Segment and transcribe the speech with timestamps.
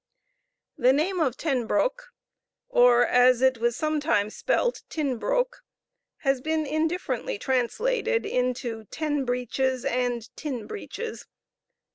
[0.79, 1.99] The name of Ten Broeck,
[2.69, 5.61] or, as it was sometimes spelt, Tin Broeck,
[6.21, 11.27] has been indifferently translated into Ten Breeches and Tin Breeches.